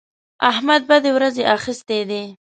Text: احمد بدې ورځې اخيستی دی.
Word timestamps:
احمد 0.49 0.81
بدې 0.89 1.11
ورځې 1.13 1.43
اخيستی 1.55 2.01
دی. 2.09 2.23